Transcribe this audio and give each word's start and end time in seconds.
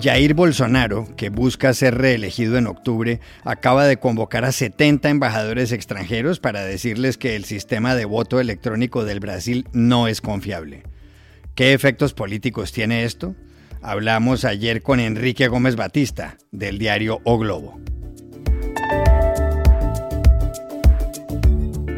Jair 0.00 0.34
Bolsonaro, 0.34 1.08
que 1.16 1.28
busca 1.28 1.74
ser 1.74 1.96
reelegido 1.96 2.56
en 2.56 2.68
octubre, 2.68 3.20
acaba 3.44 3.86
de 3.86 3.96
convocar 3.96 4.44
a 4.44 4.52
70 4.52 5.08
embajadores 5.08 5.72
extranjeros 5.72 6.38
para 6.38 6.64
decirles 6.64 7.18
que 7.18 7.34
el 7.34 7.44
sistema 7.44 7.96
de 7.96 8.04
voto 8.04 8.38
electrónico 8.38 9.04
del 9.04 9.18
Brasil 9.18 9.66
no 9.72 10.06
es 10.06 10.20
confiable. 10.20 10.84
¿Qué 11.56 11.72
efectos 11.72 12.14
políticos 12.14 12.70
tiene 12.70 13.04
esto? 13.04 13.34
Hablamos 13.82 14.44
ayer 14.44 14.82
con 14.82 15.00
Enrique 15.00 15.48
Gómez 15.48 15.74
Batista, 15.74 16.38
del 16.52 16.78
diario 16.78 17.20
O 17.24 17.38
Globo. 17.38 17.80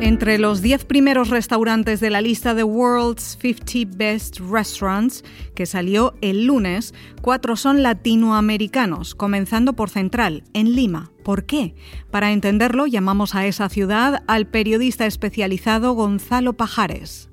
Entre 0.02 0.38
los 0.38 0.62
10 0.62 0.86
primeros 0.86 1.28
restaurantes 1.28 2.00
de 2.00 2.08
la 2.08 2.22
lista 2.22 2.54
de 2.54 2.64
World's 2.64 3.36
50 3.38 3.96
Best 3.98 4.40
Restaurants, 4.40 5.22
que 5.54 5.66
salió 5.66 6.14
el 6.22 6.46
lunes, 6.46 6.94
cuatro 7.20 7.54
son 7.54 7.82
latinoamericanos, 7.82 9.14
comenzando 9.14 9.74
por 9.74 9.90
Central, 9.90 10.42
en 10.54 10.74
Lima. 10.74 11.12
¿Por 11.22 11.44
qué? 11.44 11.74
Para 12.10 12.32
entenderlo, 12.32 12.86
llamamos 12.86 13.34
a 13.34 13.44
esa 13.44 13.68
ciudad 13.68 14.22
al 14.26 14.46
periodista 14.46 15.04
especializado 15.04 15.92
Gonzalo 15.92 16.54
Pajares. 16.54 17.29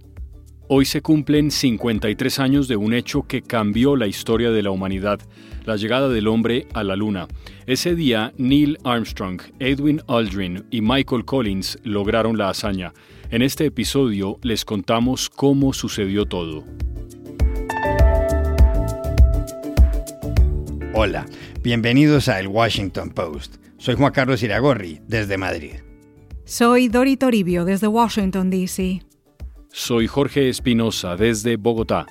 Hoy 0.70 0.84
se 0.84 1.02
cumplen 1.02 1.50
53 1.50 2.40
años 2.40 2.68
de 2.68 2.76
un 2.76 2.94
hecho 2.94 3.24
que 3.24 3.42
cambió 3.42 3.96
la 3.96 4.06
historia 4.06 4.52
de 4.52 4.62
la 4.62 4.72
humanidad, 4.72 5.22
la 5.64 5.78
llegada 5.78 6.10
del 6.10 6.28
hombre 6.28 6.68
a 6.74 6.84
la 6.84 6.98
Luna. 6.98 7.30
Ese 7.66 7.96
día, 7.96 8.34
Neil 8.38 8.78
Armstrong, 8.84 9.40
Edwin 9.60 10.02
Aldrin 10.10 10.66
y 10.70 10.82
Michael 10.82 11.24
Collins 11.24 11.80
lograron 11.84 12.38
la 12.38 12.50
hazaña. 12.50 12.92
En 13.30 13.44
este 13.44 13.66
episodio 13.66 14.40
les 14.42 14.66
contamos 14.66 15.30
cómo 15.30 15.72
sucedió 15.72 16.26
todo. 16.26 16.66
Hola, 20.94 21.28
bienvenidos 21.64 22.28
a 22.28 22.42
El 22.42 22.50
Washington 22.50 23.12
Post. 23.12 23.56
Soy 23.78 23.96
Juan 23.96 24.12
Carlos 24.12 24.44
Iragorri, 24.44 25.00
desde 25.08 25.38
Madrid. 25.38 25.76
Soy 26.44 26.90
Dori 26.90 27.16
Toribio, 27.16 27.64
desde 27.64 27.88
Washington, 27.88 28.50
D.C. 28.50 29.07
Soy 29.80 30.08
Jorge 30.08 30.50
Espinosa 30.50 31.16
desde 31.16 31.56
Bogotá. 31.56 32.08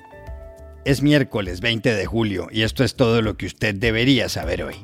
Es 0.85 1.01
miércoles 1.01 1.59
20 1.59 1.95
de 1.95 2.05
julio 2.05 2.47
y 2.49 2.61
esto 2.61 2.85
es 2.85 2.95
todo 2.95 3.21
lo 3.21 3.35
que 3.35 3.45
usted 3.45 3.75
debería 3.75 4.29
saber 4.29 4.63
hoy. 4.63 4.75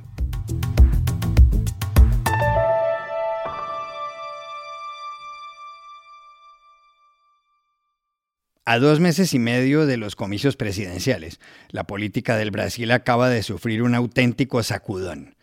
A 8.66 8.80
dos 8.80 9.00
meses 9.00 9.34
y 9.34 9.39
medio 9.39 9.86
de 9.86 9.95
los 9.95 10.17
comicios 10.17 10.58
presidenciales, 10.58 11.39
la 11.70 11.86
política 11.86 12.36
del 12.36 12.52
Brasil 12.52 12.92
acaba 12.92 13.30
de 13.30 13.44
sufrir 13.44 13.81
un 13.81 13.95
auténtico 13.95 14.61
sacudón. 14.61 15.38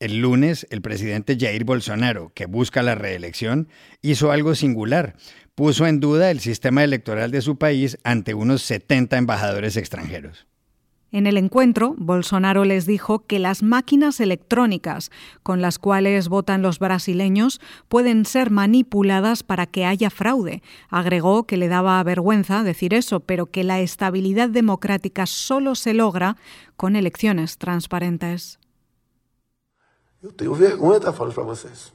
El 0.00 0.18
lunes, 0.18 0.66
el 0.70 0.82
presidente 0.82 1.36
Jair 1.38 1.64
Bolsonaro, 1.64 2.32
que 2.34 2.46
busca 2.46 2.82
la 2.82 2.94
reelección, 2.94 3.68
hizo 4.02 4.32
algo 4.32 4.54
singular. 4.54 5.16
Puso 5.54 5.86
en 5.86 6.00
duda 6.00 6.32
el 6.32 6.40
sistema 6.40 6.82
electoral 6.82 7.30
de 7.30 7.40
su 7.40 7.56
país 7.56 7.96
ante 8.02 8.34
unos 8.34 8.62
70 8.62 9.16
embajadores 9.16 9.76
extranjeros. 9.76 10.46
En 11.12 11.28
el 11.28 11.36
encuentro, 11.36 11.94
Bolsonaro 11.96 12.64
les 12.64 12.86
dijo 12.86 13.20
que 13.20 13.38
las 13.38 13.62
máquinas 13.62 14.18
electrónicas 14.18 15.12
con 15.44 15.62
las 15.62 15.78
cuales 15.78 16.28
votan 16.28 16.60
los 16.60 16.80
brasileños 16.80 17.60
pueden 17.86 18.24
ser 18.24 18.50
manipuladas 18.50 19.44
para 19.44 19.66
que 19.66 19.84
haya 19.86 20.10
fraude. 20.10 20.60
Agregó 20.88 21.44
que 21.44 21.56
le 21.56 21.68
daba 21.68 22.02
vergüenza 22.02 22.64
decir 22.64 22.92
eso, 22.92 23.20
pero 23.20 23.46
que 23.46 23.62
la 23.62 23.78
estabilidad 23.78 24.48
democrática 24.48 25.26
solo 25.26 25.76
se 25.76 25.94
logra 25.94 26.36
con 26.76 26.96
elecciones 26.96 27.58
transparentes. 27.58 28.58
Vergonha 30.20 30.94
de 30.94 30.98
estar 30.98 31.14
falando 31.14 31.34
para 31.36 31.46
vocês. 31.46 31.92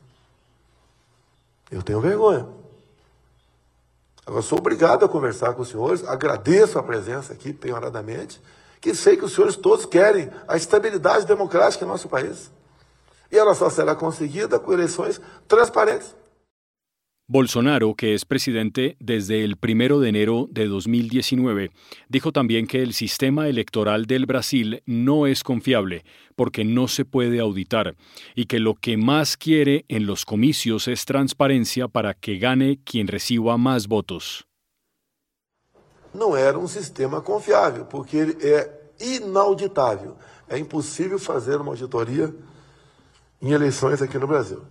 Eu 1.69 1.81
tenho 1.81 1.99
vergonha. 1.99 2.58
Agora, 4.29 4.43
sou 4.43 4.59
obrigado 4.59 5.03
a 5.03 5.09
conversar 5.09 5.55
com 5.55 5.63
os 5.63 5.69
senhores, 5.69 6.07
agradeço 6.07 6.77
a 6.77 6.83
presença 6.83 7.33
aqui, 7.33 7.51
penhoradamente, 7.51 8.39
que 8.79 8.93
sei 8.93 9.17
que 9.17 9.25
os 9.25 9.33
senhores 9.33 9.55
todos 9.55 9.87
querem 9.87 10.29
a 10.47 10.55
estabilidade 10.55 11.25
democrática 11.25 11.83
em 11.83 11.87
nosso 11.87 12.07
país. 12.07 12.51
E 13.31 13.37
ela 13.39 13.55
só 13.55 13.71
será 13.71 13.95
conseguida 13.95 14.59
com 14.59 14.71
eleições 14.71 15.19
transparentes. 15.47 16.15
Bolsonaro, 17.31 17.93
que 17.93 18.15
es 18.15 18.25
presidente 18.25 18.97
desde 18.99 19.43
el 19.43 19.55
primero 19.55 19.99
de 19.99 20.09
enero 20.09 20.47
de 20.49 20.65
2019, 20.65 21.69
dijo 22.07 22.31
también 22.31 22.65
que 22.65 22.81
el 22.81 22.93
sistema 22.93 23.47
electoral 23.47 24.07
del 24.07 24.25
Brasil 24.25 24.81
no 24.87 25.27
es 25.27 25.43
confiable 25.43 26.03
porque 26.35 26.65
no 26.65 26.87
se 26.87 27.05
puede 27.05 27.39
auditar 27.39 27.95
y 28.33 28.47
que 28.47 28.57
lo 28.57 28.73
que 28.73 28.97
más 28.97 29.37
quiere 29.37 29.85
en 29.89 30.07
los 30.07 30.25
comicios 30.25 30.87
es 30.87 31.05
transparencia 31.05 31.87
para 31.87 32.15
que 32.15 32.39
gane 32.39 32.79
quien 32.83 33.07
reciba 33.07 33.59
más 33.59 33.87
votos. 33.87 34.43
Não 36.11 36.35
era 36.35 36.57
um 36.57 36.67
sistema 36.67 37.21
confiável, 37.21 37.85
porque 37.85 38.17
ele 38.17 38.37
é 38.41 38.89
inauditável. 38.99 40.17
É 40.49 40.57
impossível 40.57 41.19
fazer 41.19 41.57
uma 41.57 41.69
auditoria 41.73 42.33
em 43.39 43.51
eleições 43.51 44.01
aqui 44.01 44.17
no 44.17 44.25
Brasil. 44.25 44.63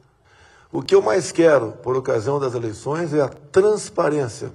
O 0.70 0.82
que 0.82 0.94
eu 0.94 1.00
mais 1.00 1.32
quero, 1.32 1.72
por 1.72 1.96
ocasião 1.96 2.38
das 2.38 2.54
eleições, 2.54 3.14
é 3.14 3.22
a 3.22 3.28
transparência. 3.28 4.52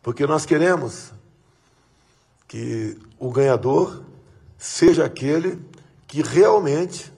Porque 0.00 0.26
nós 0.26 0.46
queremos 0.46 1.12
que 2.46 2.98
o 3.18 3.30
ganhador 3.30 4.02
seja 4.58 5.04
aquele 5.04 5.58
que 6.06 6.22
realmente 6.22 7.12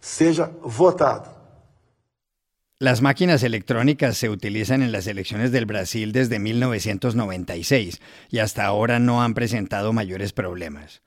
seja 0.00 0.50
votado. 0.62 1.34
Las 2.80 3.00
máquinas 3.00 3.42
electrónicas 3.44 4.18
se 4.18 4.28
utilizan 4.28 4.82
en 4.82 4.90
las 4.90 5.06
elecciones 5.06 5.52
del 5.52 5.64
Brasil 5.64 6.12
desde 6.12 6.38
1996 6.38 8.00
y 8.30 8.38
hasta 8.40 8.64
ahora 8.64 8.98
no 8.98 9.22
han 9.22 9.32
presentado 9.32 9.92
mayores 9.92 10.32
problemas. 10.32 11.00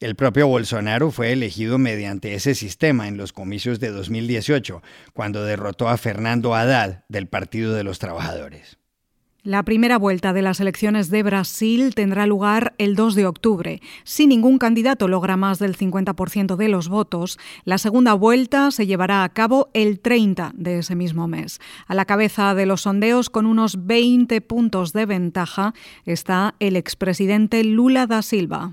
El 0.00 0.16
propio 0.16 0.48
Bolsonaro 0.48 1.10
fue 1.10 1.32
elegido 1.32 1.78
mediante 1.78 2.34
ese 2.34 2.54
sistema 2.54 3.08
en 3.08 3.16
los 3.16 3.32
comicios 3.32 3.80
de 3.80 3.90
2018, 3.90 4.82
cuando 5.12 5.44
derrotó 5.44 5.88
a 5.88 5.96
Fernando 5.96 6.54
Haddad 6.54 7.04
del 7.08 7.26
Partido 7.26 7.74
de 7.74 7.84
los 7.84 7.98
Trabajadores. 7.98 8.78
La 9.44 9.62
primera 9.62 9.98
vuelta 9.98 10.32
de 10.32 10.40
las 10.40 10.58
elecciones 10.60 11.10
de 11.10 11.22
Brasil 11.22 11.94
tendrá 11.94 12.26
lugar 12.26 12.74
el 12.78 12.96
2 12.96 13.14
de 13.14 13.26
octubre. 13.26 13.82
Si 14.02 14.26
ningún 14.26 14.56
candidato 14.56 15.06
logra 15.06 15.36
más 15.36 15.58
del 15.58 15.76
50% 15.76 16.56
de 16.56 16.68
los 16.68 16.88
votos, 16.88 17.38
la 17.64 17.76
segunda 17.76 18.14
vuelta 18.14 18.70
se 18.70 18.86
llevará 18.86 19.22
a 19.22 19.28
cabo 19.28 19.68
el 19.74 20.00
30 20.00 20.52
de 20.54 20.78
ese 20.78 20.94
mismo 20.94 21.28
mes. 21.28 21.60
A 21.86 21.94
la 21.94 22.06
cabeza 22.06 22.54
de 22.54 22.64
los 22.64 22.80
sondeos, 22.80 23.28
con 23.28 23.44
unos 23.44 23.84
20 23.84 24.40
puntos 24.40 24.94
de 24.94 25.04
ventaja, 25.04 25.74
está 26.06 26.54
el 26.58 26.74
expresidente 26.76 27.64
Lula 27.64 28.06
da 28.06 28.22
Silva. 28.22 28.72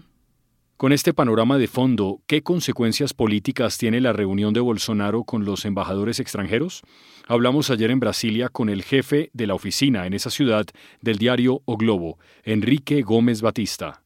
Con 0.81 0.93
este 0.93 1.13
panorama 1.13 1.59
de 1.59 1.67
fondo, 1.67 2.21
¿qué 2.25 2.41
consecuencias 2.41 3.13
políticas 3.13 3.77
tiene 3.77 4.01
la 4.01 4.13
reunión 4.13 4.51
de 4.51 4.61
Bolsonaro 4.61 5.23
con 5.25 5.45
los 5.45 5.63
embajadores 5.65 6.19
extranjeros? 6.19 6.81
Hablamos 7.27 7.69
ayer 7.69 7.91
en 7.91 7.99
Brasilia 7.99 8.49
con 8.49 8.67
el 8.67 8.81
jefe 8.81 9.29
de 9.31 9.45
la 9.45 9.53
oficina 9.53 10.07
en 10.07 10.15
esa 10.15 10.31
ciudad 10.31 10.65
del 10.99 11.19
diario 11.19 11.61
O 11.65 11.77
Globo, 11.77 12.17
Enrique 12.43 13.03
Gómez 13.03 13.43
Batista. 13.43 14.01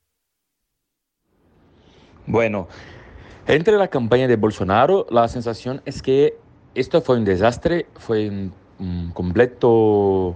Bueno, 2.27 2.67
entre 3.47 3.77
la 3.77 3.87
campaña 3.87 4.27
de 4.27 4.35
Bolsonaro, 4.35 5.07
la 5.09 5.29
sensación 5.29 5.81
es 5.85 6.01
que 6.01 6.33
esto 6.73 7.01
fue 7.01 7.15
un 7.15 7.23
desastre, 7.23 7.85
fue 7.95 8.29
un, 8.79 9.11
completo 9.13 10.35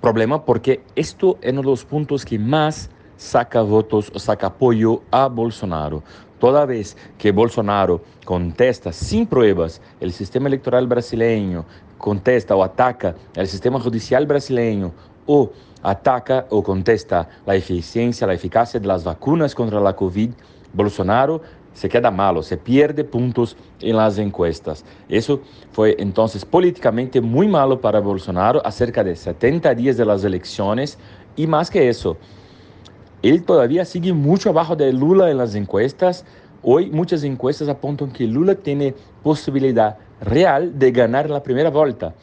problema, 0.00 0.44
porque 0.44 0.80
esto 0.96 1.38
es 1.40 1.52
uno 1.52 1.60
de 1.60 1.68
los 1.68 1.84
puntos 1.84 2.24
que 2.24 2.36
más 2.36 2.90
saca 3.18 3.60
votos 3.60 4.10
o 4.14 4.18
saca 4.18 4.46
apoyo 4.46 5.02
a 5.10 5.28
Bolsonaro. 5.28 6.02
Toda 6.38 6.64
vez 6.64 6.96
que 7.18 7.32
Bolsonaro 7.32 8.00
contesta 8.24 8.92
sin 8.92 9.26
pruebas 9.26 9.82
el 10.00 10.12
sistema 10.12 10.48
electoral 10.48 10.86
brasileño, 10.86 11.66
contesta 11.98 12.54
o 12.54 12.62
ataca 12.62 13.14
el 13.34 13.48
sistema 13.48 13.80
judicial 13.80 14.24
brasileño 14.24 14.92
o 15.26 15.50
ataca 15.82 16.46
o 16.48 16.62
contesta 16.62 17.28
la 17.44 17.56
eficiencia, 17.56 18.26
la 18.26 18.34
eficacia 18.34 18.78
de 18.78 18.86
las 18.86 19.02
vacunas 19.04 19.54
contra 19.54 19.80
la 19.80 19.94
COVID, 19.94 20.30
Bolsonaro 20.72 21.42
se 21.72 21.88
queda 21.88 22.10
malo, 22.10 22.42
se 22.42 22.56
pierde 22.56 23.04
puntos 23.04 23.56
en 23.80 23.96
las 23.96 24.18
encuestas. 24.18 24.84
Eso 25.08 25.40
fue 25.72 25.96
entonces 25.98 26.44
políticamente 26.44 27.20
muy 27.20 27.46
malo 27.46 27.80
para 27.80 28.00
Bolsonaro 28.00 28.64
acerca 28.64 29.04
de 29.04 29.14
70 29.14 29.74
días 29.74 29.96
de 29.96 30.04
las 30.04 30.24
elecciones 30.24 30.98
y 31.36 31.46
más 31.46 31.70
que 31.70 31.88
eso, 31.88 32.16
él 33.22 33.44
todavía 33.44 33.84
sigue 33.84 34.12
mucho 34.12 34.50
abajo 34.50 34.76
de 34.76 34.92
Lula 34.92 35.30
en 35.30 35.38
las 35.38 35.54
encuestas. 35.54 36.24
Hoy 36.62 36.90
muchas 36.90 37.24
encuestas 37.24 37.68
apuntan 37.68 38.10
que 38.10 38.26
Lula 38.26 38.54
tiene 38.54 38.94
posibilidad 39.22 39.96
real 40.20 40.78
de 40.78 40.92
ganar 40.92 41.30
la 41.30 41.42
primera 41.42 41.70
vuelta, 41.70 42.14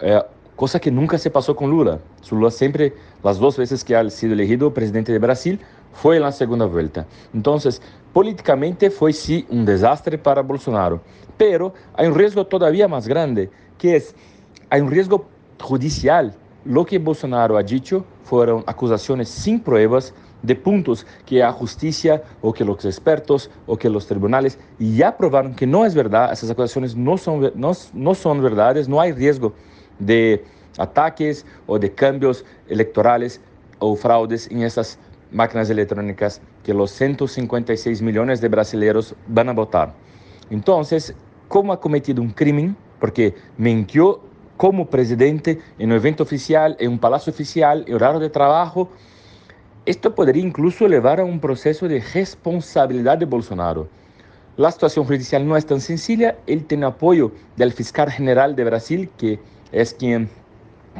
eh, 0.00 0.20
cosa 0.54 0.80
que 0.80 0.90
nunca 0.90 1.18
se 1.18 1.30
pasó 1.30 1.54
con 1.54 1.70
Lula. 1.70 1.98
Lula 2.30 2.50
siempre, 2.50 2.94
las 3.22 3.38
dos 3.38 3.56
veces 3.56 3.84
que 3.84 3.96
ha 3.96 4.08
sido 4.10 4.32
elegido 4.34 4.72
presidente 4.72 5.12
de 5.12 5.18
Brasil, 5.18 5.60
fue 5.92 6.16
en 6.16 6.22
la 6.22 6.32
segunda 6.32 6.66
vuelta. 6.66 7.06
Entonces, 7.32 7.80
políticamente 8.12 8.90
fue 8.90 9.12
sí 9.12 9.46
un 9.48 9.64
desastre 9.64 10.18
para 10.18 10.42
Bolsonaro, 10.42 11.00
pero 11.36 11.72
hay 11.94 12.06
un 12.06 12.14
riesgo 12.14 12.46
todavía 12.46 12.86
más 12.86 13.08
grande, 13.08 13.50
que 13.78 13.96
es, 13.96 14.14
hay 14.70 14.80
un 14.80 14.90
riesgo 14.90 15.26
judicial. 15.60 16.34
Lo 16.64 16.84
que 16.84 16.98
Bolsonaro 16.98 17.56
ha 17.56 17.62
dicho 17.62 18.04
fueron 18.24 18.64
acusaciones 18.66 19.28
sin 19.28 19.60
pruebas 19.60 20.12
de 20.46 20.54
puntos 20.54 21.06
que 21.24 21.38
la 21.38 21.52
justicia 21.52 22.22
o 22.40 22.52
que 22.52 22.64
los 22.64 22.84
expertos 22.84 23.50
o 23.66 23.76
que 23.76 23.90
los 23.90 24.06
tribunales 24.06 24.58
ya 24.78 25.16
probaron 25.16 25.54
que 25.54 25.66
no 25.66 25.84
es 25.84 25.94
verdad, 25.94 26.32
esas 26.32 26.50
acusaciones 26.50 26.94
no 26.96 27.18
son, 27.18 27.52
no, 27.54 27.72
no 27.92 28.14
son 28.14 28.42
verdades, 28.42 28.88
no 28.88 29.00
hay 29.00 29.12
riesgo 29.12 29.52
de 29.98 30.44
ataques 30.78 31.44
o 31.66 31.78
de 31.78 31.92
cambios 31.92 32.44
electorales 32.68 33.40
o 33.78 33.96
fraudes 33.96 34.50
en 34.50 34.62
esas 34.62 34.98
máquinas 35.32 35.68
electrónicas 35.70 36.40
que 36.62 36.72
los 36.72 36.90
156 36.92 38.00
millones 38.02 38.40
de 38.40 38.48
brasileños 38.48 39.14
van 39.26 39.48
a 39.48 39.52
votar. 39.52 39.94
Entonces, 40.50 41.14
¿cómo 41.48 41.72
ha 41.72 41.80
cometido 41.80 42.22
un 42.22 42.30
crimen? 42.30 42.76
Porque 43.00 43.34
mintió 43.58 44.20
como 44.56 44.86
presidente 44.86 45.60
en 45.78 45.90
un 45.90 45.96
evento 45.96 46.22
oficial, 46.22 46.76
en 46.78 46.92
un 46.92 46.98
palacio 46.98 47.32
oficial, 47.32 47.84
en 47.86 47.94
horario 47.94 48.20
de 48.20 48.30
trabajo. 48.30 48.88
Esto 49.86 50.16
podría 50.16 50.42
incluso 50.42 50.88
llevar 50.88 51.20
a 51.20 51.24
un 51.24 51.38
proceso 51.38 51.86
de 51.86 52.02
responsabilidad 52.12 53.18
de 53.18 53.24
Bolsonaro. 53.24 53.86
La 54.56 54.72
situación 54.72 55.04
judicial 55.04 55.46
no 55.46 55.56
es 55.56 55.64
tan 55.64 55.80
sencilla. 55.80 56.36
Él 56.48 56.64
tiene 56.64 56.86
apoyo 56.86 57.30
del 57.54 57.72
fiscal 57.72 58.10
general 58.10 58.56
de 58.56 58.64
Brasil, 58.64 59.08
que 59.16 59.38
es 59.70 59.94
quien 59.94 60.28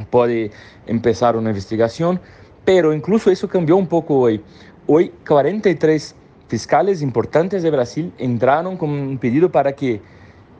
puede 0.09 0.53
empezar 0.87 1.37
una 1.37 1.51
investigación, 1.51 2.21
pero 2.65 2.95
incluso 2.95 3.29
eso 3.29 3.49
cambió 3.49 3.77
un 3.77 3.89
poco 3.89 4.21
hoy. 4.21 4.41
Hoy 4.87 5.13
43 5.27 6.15
fiscales 6.47 7.03
importantes 7.03 7.65
de 7.65 7.73
Brasil 7.73 8.13
entraron 8.19 8.77
con 8.77 8.91
un 8.91 9.19
pedido 9.19 9.51
para 9.51 9.73
que 9.73 10.01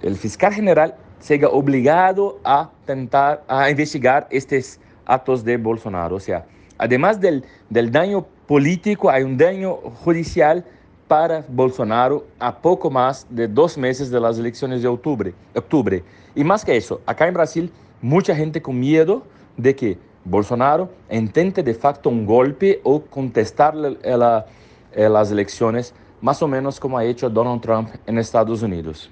el 0.03 0.17
fiscal 0.17 0.53
general 0.53 0.97
sea 1.21 1.49
obligado 1.49 2.41
a 2.43 2.73
tentar 2.87 3.45
a 3.47 3.71
investigar 3.71 4.27
estos 4.33 4.81
actos 5.05 5.45
de 5.45 5.59
Bolsonaro. 5.59 6.17
O 6.17 6.21
sea, 6.21 6.45
además 6.79 7.21
del, 7.21 7.45
del 7.71 7.91
daño 7.91 8.27
político, 8.47 9.11
hay 9.11 9.23
un 9.23 9.37
daño 9.37 9.75
judicial 10.05 10.65
para 11.09 11.45
Bolsonaro 11.49 12.27
a 12.39 12.57
poco 12.57 12.91
más 12.91 13.27
de 13.31 13.47
dos 13.47 13.79
meses 13.79 14.11
de 14.11 14.21
las 14.21 14.39
elecciones 14.39 14.83
de 14.83 14.89
octubre. 14.89 15.35
octubre. 15.55 16.03
Y 16.35 16.45
más 16.45 16.65
que 16.65 16.77
eso, 16.77 17.01
acá 17.07 17.29
en 17.29 17.35
Brasil 17.35 17.73
mucha 18.03 18.35
gente 18.35 18.61
con 18.61 18.79
miedo 18.79 19.23
de 19.57 19.75
que 19.75 19.99
Bolsonaro 20.25 20.91
intente 21.11 21.63
de 21.63 21.75
facto 21.75 22.11
un 22.11 22.27
golpe 22.27 22.81
o 22.83 23.01
contestar 23.01 23.75
las 23.77 25.31
elecciones, 25.31 25.95
más 26.21 26.43
o 26.43 26.49
menos 26.49 26.81
como 26.81 26.99
ha 26.99 27.05
hecho 27.05 27.31
Donald 27.31 27.61
Trump 27.61 27.91
en 28.07 28.19
Estados 28.19 28.63
Unidos. 28.63 29.11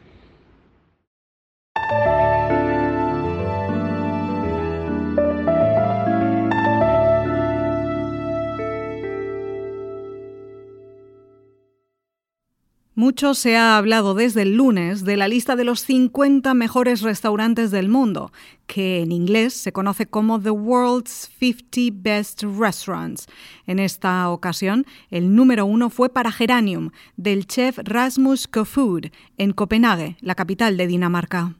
Mucho 12.96 13.34
se 13.34 13.56
ha 13.56 13.76
hablado 13.76 14.14
desde 14.14 14.42
el 14.42 14.54
lunes 14.54 15.04
de 15.04 15.16
la 15.16 15.26
lista 15.26 15.56
de 15.56 15.64
los 15.64 15.80
50 15.80 16.54
mejores 16.54 17.00
restaurantes 17.00 17.72
del 17.72 17.88
mundo, 17.88 18.30
que 18.68 19.00
en 19.00 19.10
inglés 19.10 19.52
se 19.52 19.72
conoce 19.72 20.06
como 20.06 20.40
The 20.40 20.50
World's 20.50 21.28
50 21.40 21.92
Best 21.92 22.44
Restaurants. 22.44 23.26
En 23.66 23.80
esta 23.80 24.30
ocasión, 24.30 24.86
el 25.10 25.34
número 25.34 25.66
uno 25.66 25.90
fue 25.90 26.08
para 26.08 26.30
Geranium, 26.30 26.90
del 27.16 27.48
chef 27.48 27.80
Rasmus 27.82 28.46
Kofood, 28.46 29.06
en 29.38 29.52
Copenhague, 29.52 30.16
la 30.20 30.36
capital 30.36 30.76
de 30.76 30.86
Dinamarca. 30.86 31.56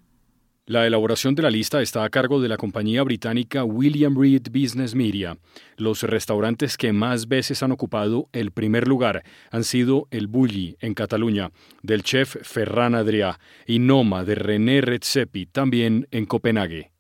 La 0.67 0.87
elaboración 0.87 1.35
de 1.35 1.43
la 1.43 1.51
lista 1.51 1.83
está 1.83 2.05
a 2.05 2.09
cargo 2.09 2.41
de 2.41 2.49
la 2.49 2.57
compañía 2.57 3.03
británica 3.03 3.65
William 3.65 4.19
Reed 4.19 4.45
Business 4.51 4.95
Media. 4.95 5.37
Los 5.77 6.03
restaurantes 6.05 6.79
que 6.79 6.95
más 6.95 7.29
veces 7.29 7.63
han 7.63 7.71
ocupado 7.71 8.31
el 8.33 8.51
primer 8.51 8.89
lugar 8.89 9.25
han 9.51 9.63
sido 9.65 10.09
el 10.11 10.27
Bulli 10.27 10.79
en 10.81 10.95
Cataluña, 10.95 11.51
del 11.83 12.03
chef 12.03 12.37
Ferran 12.41 12.95
Adrià, 12.95 13.39
y 13.67 13.79
Noma 13.79 14.25
de 14.25 14.37
René 14.37 14.81
Redzepi, 14.81 15.45
también 15.45 16.09
en 16.11 16.25
Copenhague. 16.25 16.93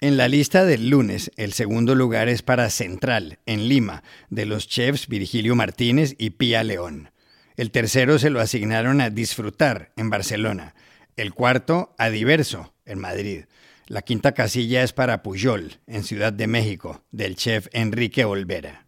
En 0.00 0.16
la 0.16 0.28
lista 0.28 0.64
del 0.64 0.88
lunes, 0.88 1.32
el 1.36 1.54
segundo 1.54 1.96
lugar 1.96 2.28
es 2.28 2.42
para 2.42 2.70
Central, 2.70 3.40
en 3.46 3.68
Lima, 3.68 4.04
de 4.30 4.46
los 4.46 4.68
chefs 4.68 5.08
Virgilio 5.08 5.56
Martínez 5.56 6.14
y 6.18 6.30
Pía 6.30 6.62
León. 6.62 7.10
El 7.56 7.72
tercero 7.72 8.20
se 8.20 8.30
lo 8.30 8.40
asignaron 8.40 9.00
a 9.00 9.10
Disfrutar, 9.10 9.90
en 9.96 10.08
Barcelona. 10.08 10.76
El 11.16 11.34
cuarto, 11.34 11.94
a 11.98 12.08
Diverso, 12.08 12.72
en 12.86 12.98
Madrid. 12.98 13.44
La 13.86 14.00
quinta 14.00 14.32
casilla 14.32 14.82
es 14.82 14.94
para 14.94 15.22
Pujol, 15.22 15.72
en 15.86 16.04
Ciudad 16.04 16.32
de 16.32 16.46
México, 16.46 17.02
del 17.10 17.36
chef 17.36 17.68
Enrique 17.72 18.24
Olvera. 18.24 18.86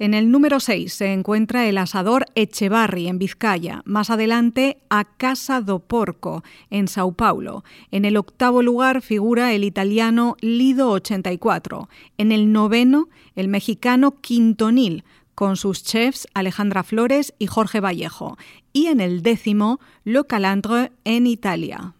En 0.00 0.14
el 0.14 0.32
número 0.32 0.58
6 0.58 0.92
se 0.92 1.12
encuentra 1.12 1.68
el 1.68 1.78
asador 1.78 2.24
Echevarri 2.34 3.06
en 3.06 3.20
Vizcaya, 3.20 3.82
más 3.84 4.10
adelante 4.10 4.82
a 4.90 5.04
Casa 5.04 5.60
do 5.60 5.78
Porco 5.78 6.42
en 6.70 6.88
Sao 6.88 7.12
Paulo. 7.12 7.62
En 7.92 8.04
el 8.04 8.16
octavo 8.16 8.62
lugar 8.62 9.00
figura 9.00 9.52
el 9.52 9.62
italiano 9.62 10.36
Lido 10.40 10.90
84. 10.90 11.88
En 12.18 12.32
el 12.32 12.50
noveno 12.50 13.08
el 13.36 13.46
mexicano 13.46 14.20
Quintonil 14.20 15.04
con 15.34 15.56
sus 15.56 15.82
chefs 15.82 16.26
Alejandra 16.34 16.82
Flores 16.82 17.34
y 17.38 17.46
Jorge 17.46 17.80
Vallejo. 17.80 18.36
Y 18.72 18.86
en 18.86 19.00
el 19.00 19.22
décimo 19.22 19.80
Lo 20.04 20.24
Calandre 20.24 20.92
en 21.04 21.26
Italia. 21.26 21.94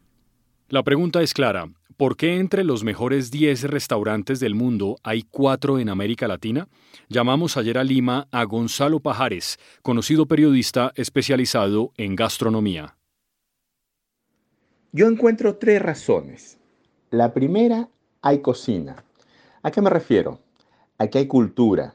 La 0.69 0.83
pregunta 0.83 1.23
es 1.23 1.35
clara. 1.35 1.69
¿Por 1.97 2.17
qué 2.17 2.39
entre 2.39 2.65
los 2.65 2.83
mejores 2.83 3.31
10 3.31 3.65
restaurantes 3.65 4.41
del 4.41 4.55
mundo 4.55 4.97
hay 5.03 5.23
cuatro 5.23 5.79
en 5.79 5.89
América 5.89 6.27
Latina? 6.27 6.67
Llamamos 7.09 7.57
ayer 7.57 7.79
a 7.79 7.85
Lima 7.85 8.27
a 8.33 8.45
Gonzalo 8.45 9.01
Pajares, 9.01 9.59
conocido 9.83 10.27
periodista 10.27 10.93
especializado 10.97 11.93
en 11.97 12.17
gastronomía. 12.17 12.97
Yo 14.93 15.07
encuentro 15.07 15.57
tres 15.57 15.81
razones. 15.81 16.59
La 17.11 17.33
primera, 17.33 17.89
hay 18.21 18.41
cocina. 18.41 19.05
¿A 19.63 19.71
qué 19.71 19.81
me 19.81 19.91
refiero? 19.91 20.41
Aquí 20.99 21.19
hay 21.19 21.27
cultura. 21.27 21.95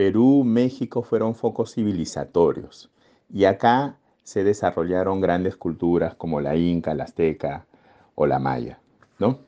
Perú, 0.00 0.44
México 0.46 1.02
fueron 1.02 1.34
focos 1.34 1.74
civilizatorios 1.74 2.88
y 3.30 3.44
acá 3.44 3.98
se 4.22 4.44
desarrollaron 4.44 5.20
grandes 5.20 5.56
culturas 5.56 6.14
como 6.14 6.40
la 6.40 6.56
inca, 6.56 6.94
la 6.94 7.04
azteca, 7.04 7.66
o 8.14 8.24
la 8.24 8.38
maya, 8.38 8.80
¿no? 9.18 9.40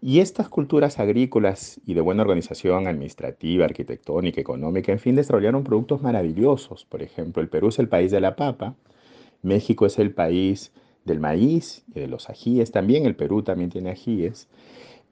Y 0.00 0.20
estas 0.20 0.48
culturas 0.48 1.00
agrícolas 1.00 1.80
y 1.84 1.94
de 1.94 2.00
buena 2.00 2.22
organización 2.22 2.86
administrativa, 2.86 3.64
arquitectónica, 3.64 4.40
económica, 4.40 4.92
en 4.92 5.00
fin, 5.00 5.16
desarrollaron 5.16 5.64
productos 5.64 6.00
maravillosos. 6.00 6.84
Por 6.84 7.02
ejemplo, 7.02 7.42
el 7.42 7.48
Perú 7.48 7.66
es 7.66 7.80
el 7.80 7.88
país 7.88 8.12
de 8.12 8.20
la 8.20 8.36
papa, 8.36 8.76
México 9.42 9.84
es 9.84 9.98
el 9.98 10.12
país 10.12 10.70
del 11.06 11.18
maíz 11.18 11.82
y 11.88 11.98
de 11.98 12.06
los 12.06 12.30
ajíes, 12.30 12.70
también 12.70 13.04
el 13.04 13.16
Perú 13.16 13.42
también 13.42 13.70
tiene 13.70 13.90
ajíes, 13.90 14.46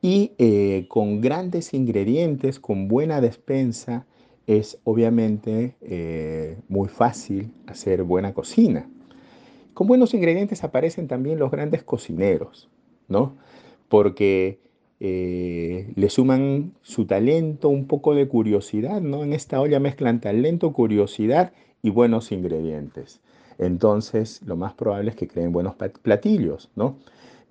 y 0.00 0.30
eh, 0.38 0.86
con 0.86 1.20
grandes 1.20 1.74
ingredientes, 1.74 2.60
con 2.60 2.86
buena 2.86 3.20
despensa, 3.20 4.06
es 4.46 4.78
obviamente 4.84 5.76
eh, 5.80 6.58
muy 6.68 6.88
fácil 6.88 7.52
hacer 7.66 8.02
buena 8.02 8.32
cocina. 8.34 8.88
Con 9.74 9.86
buenos 9.86 10.14
ingredientes 10.14 10.64
aparecen 10.64 11.08
también 11.08 11.38
los 11.38 11.50
grandes 11.50 11.82
cocineros. 11.82 12.68
¿no? 13.08 13.36
Porque 13.88 14.60
eh, 15.00 15.92
le 15.94 16.10
suman 16.10 16.74
su 16.82 17.06
talento, 17.06 17.68
un 17.68 17.86
poco 17.86 18.14
de 18.14 18.28
curiosidad, 18.28 19.00
¿no? 19.00 19.22
En 19.22 19.32
esta 19.32 19.60
olla 19.60 19.80
mezclan 19.80 20.20
talento, 20.20 20.72
curiosidad 20.72 21.52
y 21.82 21.90
buenos 21.90 22.32
ingredientes. 22.32 23.20
Entonces, 23.58 24.42
lo 24.44 24.56
más 24.56 24.74
probable 24.74 25.10
es 25.10 25.16
que 25.16 25.28
creen 25.28 25.52
buenos 25.52 25.76
platillos, 26.02 26.70
¿no? 26.74 26.96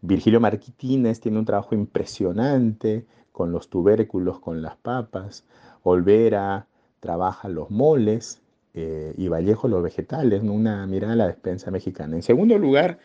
Virgilio 0.02 0.40
Marquitines 0.40 1.20
tiene 1.20 1.40
un 1.40 1.46
trabajo 1.46 1.74
impresionante 1.74 3.06
con 3.32 3.52
los 3.52 3.70
tubérculos, 3.70 4.40
con 4.40 4.62
las 4.62 4.76
papas. 4.76 5.46
Olvera 5.84 6.68
trabaja 7.06 7.50
los 7.50 7.70
moles 7.70 8.42
eh, 8.74 9.14
y 9.16 9.28
Vallejo 9.28 9.68
los 9.68 9.84
vegetales, 9.84 10.42
una 10.42 10.88
mirada 10.88 11.14
a 11.14 11.16
la 11.16 11.28
despensa 11.28 11.70
mexicana. 11.70 12.16
En 12.16 12.24
segundo 12.24 12.58
lugar, 12.58 12.98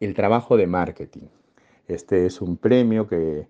el 0.00 0.14
trabajo 0.14 0.56
de 0.56 0.66
marketing. 0.66 1.26
Este 1.86 2.24
es 2.24 2.40
un 2.40 2.56
premio 2.56 3.06
que, 3.06 3.46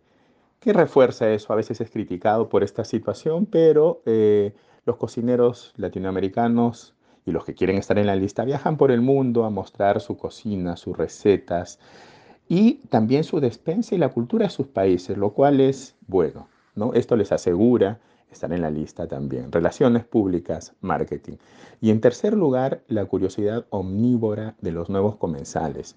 refuerza 0.61 1.31
eso. 1.31 1.53
A 1.53 1.57
veces 1.57 1.81
es 1.81 1.89
criticado 1.89 2.49
por 2.49 2.65
esta 2.65 2.85
situación, 2.85 3.47
pero 3.47 4.03
eh, 4.07 4.55
los 4.85 4.97
cocineros 4.97 5.73
latinoamericanos 5.77 6.95
y 7.25 7.31
los 7.31 7.45
que 7.45 7.55
quieren 7.55 7.79
estar 7.79 7.97
en 7.97 8.07
la 8.09 8.17
lista 8.17 8.45
viajan 8.45 8.77
por 8.77 8.91
el 8.91 9.03
mundo 9.03 9.45
a 9.45 9.50
mostrar 9.50 10.00
su 10.00 10.17
cocina, 10.17 10.77
sus 10.77 10.97
recetas 10.97 11.79
y 12.49 12.81
también 12.89 13.23
su 13.23 13.39
despensa 13.39 13.95
y 13.95 13.99
la 13.99 14.09
cultura 14.09 14.47
de 14.47 14.50
sus 14.50 14.67
países, 14.67 15.17
lo 15.17 15.31
cual 15.31 15.61
es 15.61 15.95
bueno. 16.09 16.49
¿no? 16.75 16.93
Esto 16.93 17.15
les 17.15 17.31
asegura 17.31 18.00
están 18.30 18.52
en 18.52 18.62
la 18.62 18.70
lista 18.70 19.06
también. 19.06 19.52
Relaciones 19.52 20.04
públicas, 20.04 20.75
marketing. 20.80 21.34
Y 21.80 21.90
en 21.90 22.00
tercer 22.00 22.34
lugar, 22.34 22.82
la 22.88 23.04
curiosidad 23.04 23.66
omnívora 23.70 24.54
de 24.60 24.72
los 24.72 24.88
nuevos 24.88 25.16
comensales, 25.16 25.96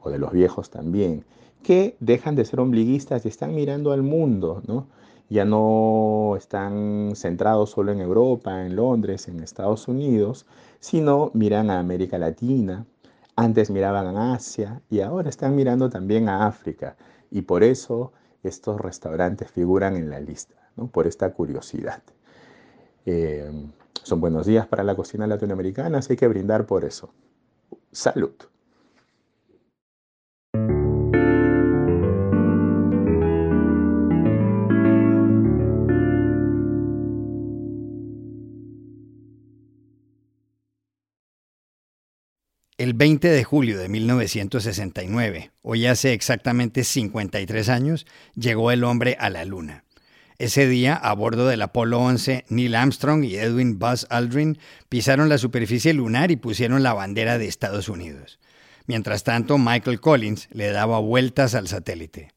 o 0.00 0.10
de 0.10 0.18
los 0.18 0.32
viejos 0.32 0.70
también, 0.70 1.24
que 1.62 1.96
dejan 2.00 2.34
de 2.34 2.44
ser 2.44 2.60
ombliguistas 2.60 3.24
y 3.24 3.28
están 3.28 3.54
mirando 3.54 3.92
al 3.92 4.02
mundo, 4.02 4.62
¿no? 4.66 4.88
Ya 5.28 5.44
no 5.44 6.34
están 6.36 7.12
centrados 7.14 7.70
solo 7.70 7.92
en 7.92 8.00
Europa, 8.00 8.66
en 8.66 8.76
Londres, 8.76 9.28
en 9.28 9.40
Estados 9.40 9.88
Unidos, 9.88 10.44
sino 10.80 11.30
miran 11.32 11.70
a 11.70 11.78
América 11.78 12.18
Latina, 12.18 12.84
antes 13.34 13.70
miraban 13.70 14.14
a 14.16 14.34
Asia 14.34 14.82
y 14.90 15.00
ahora 15.00 15.30
están 15.30 15.56
mirando 15.56 15.88
también 15.88 16.28
a 16.28 16.46
África. 16.46 16.96
Y 17.30 17.42
por 17.42 17.62
eso 17.62 18.12
estos 18.42 18.80
restaurantes 18.80 19.50
figuran 19.50 19.96
en 19.96 20.10
la 20.10 20.20
lista, 20.20 20.61
por 20.92 21.06
esta 21.06 21.32
curiosidad. 21.32 22.02
Eh, 23.06 23.50
son 24.02 24.20
buenos 24.20 24.46
días 24.46 24.66
para 24.66 24.84
la 24.84 24.94
cocina 24.94 25.26
latinoamericana, 25.26 25.98
así 25.98 26.12
hay 26.12 26.16
que 26.16 26.28
brindar 26.28 26.66
por 26.66 26.84
eso. 26.84 27.12
Salud. 27.90 28.32
El 42.82 42.94
20 42.94 43.28
de 43.28 43.44
julio 43.44 43.78
de 43.78 43.88
1969, 43.88 45.52
hoy 45.62 45.86
hace 45.86 46.14
exactamente 46.14 46.82
53 46.82 47.68
años, 47.68 48.06
llegó 48.34 48.72
el 48.72 48.82
hombre 48.82 49.16
a 49.20 49.30
la 49.30 49.44
Luna. 49.44 49.84
Ese 50.42 50.66
día, 50.66 50.96
a 50.96 51.14
bordo 51.14 51.46
del 51.46 51.62
Apolo 51.62 52.00
11, 52.00 52.46
Neil 52.48 52.74
Armstrong 52.74 53.22
y 53.22 53.36
Edwin 53.36 53.78
Buzz 53.78 54.08
Aldrin 54.10 54.58
pisaron 54.88 55.28
la 55.28 55.38
superficie 55.38 55.92
lunar 55.92 56.32
y 56.32 56.36
pusieron 56.36 56.82
la 56.82 56.92
bandera 56.94 57.38
de 57.38 57.46
Estados 57.46 57.88
Unidos. 57.88 58.40
Mientras 58.86 59.22
tanto, 59.22 59.56
Michael 59.56 60.00
Collins 60.00 60.48
le 60.50 60.72
daba 60.72 60.98
vueltas 60.98 61.54
al 61.54 61.68
satélite. 61.68 62.32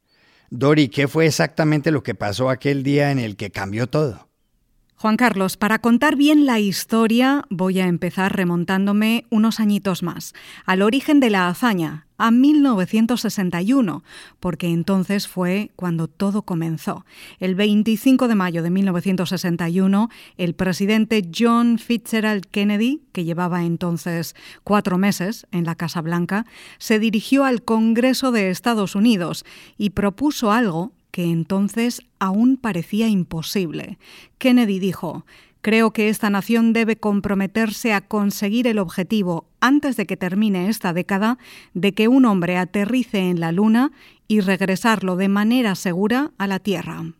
Dory, 0.52 0.90
¿qué 0.90 1.08
fue 1.08 1.26
exactamente 1.26 1.90
lo 1.90 2.04
que 2.04 2.14
pasó 2.14 2.52
aquel 2.52 2.84
día 2.84 3.10
en 3.10 3.18
el 3.18 3.38
que 3.38 3.50
cambió 3.50 3.88
todo? 3.88 4.30
Juan 4.98 5.18
Carlos, 5.18 5.58
para 5.58 5.80
contar 5.80 6.16
bien 6.16 6.46
la 6.46 6.62
historia 6.62 7.44
voy 7.50 7.82
a 7.82 7.88
empezar 7.88 8.34
remontándome 8.34 9.26
unos 9.30 9.60
añitos 9.60 10.04
más, 10.04 10.34
al 10.66 10.82
origen 10.82 11.20
de 11.20 11.30
la 11.30 11.50
hazaña, 11.50 12.06
a 12.18 12.32
1961, 12.32 14.04
porque 14.40 14.68
entonces 14.68 15.28
fue 15.28 15.72
cuando 15.76 16.08
todo 16.08 16.44
comenzó. 16.44 17.06
El 17.40 17.56
25 17.56 18.30
de 18.30 18.36
mayo 18.36 18.64
de 18.64 18.70
1961, 18.70 20.10
el 20.38 20.56
presidente 20.56 21.30
John 21.38 21.78
Fitzgerald 21.78 22.46
Kennedy, 22.46 23.02
que 23.12 23.26
llevaba 23.26 23.66
entonces 23.66 24.34
cuatro 24.64 24.98
meses 24.98 25.46
en 25.52 25.66
la 25.66 25.76
Casa 25.76 26.02
Blanca, 26.02 26.46
se 26.78 27.00
dirigió 27.00 27.44
al 27.44 27.64
Congreso 27.64 28.32
de 28.32 28.50
Estados 28.50 28.96
Unidos 28.96 29.44
y 29.78 29.90
propuso 29.90 30.54
algo 30.54 30.94
que 31.16 31.32
entonces 31.32 32.06
aún 32.20 32.58
parecía 32.58 33.08
imposible. 33.08 34.00
Kennedy 34.38 34.80
dijo, 34.80 35.26
Creo 35.62 35.92
que 35.92 36.10
esta 36.10 36.30
nación 36.30 36.74
debe 36.74 36.98
comprometerse 36.98 37.94
a 37.94 38.02
conseguir 38.02 38.68
el 38.68 38.80
objetivo, 38.80 39.46
antes 39.62 39.96
de 39.96 40.08
que 40.08 40.18
termine 40.18 40.68
esta 40.68 40.92
década, 40.92 41.38
de 41.74 41.94
que 41.94 42.10
un 42.10 42.26
hombre 42.26 42.58
aterrice 42.58 43.30
en 43.30 43.40
la 43.40 43.54
Luna 43.54 43.92
y 44.28 44.42
regresarlo 44.42 45.16
de 45.16 45.30
manera 45.30 45.76
segura 45.76 46.32
a 46.38 46.48
la 46.48 46.60
Tierra. 46.60 47.14